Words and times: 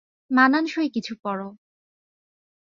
মানানসই 0.31 0.89
কিছু 0.89 1.13
পড়ো। 1.23 1.47